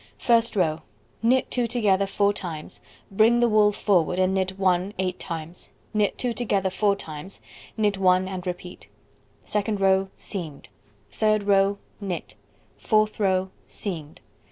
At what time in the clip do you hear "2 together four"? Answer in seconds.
1.51-2.33, 6.17-6.95